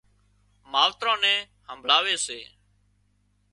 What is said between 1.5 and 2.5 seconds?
همڀۯاوي سي